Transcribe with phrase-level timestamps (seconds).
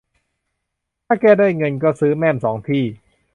[1.05, 2.83] ถ้าแก้ด้วยเงินก็ซื้อแม่มสองที่